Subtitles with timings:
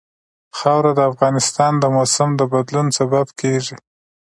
[0.57, 3.75] خاوره د افغانستان د موسم د بدلون سبب کېږي.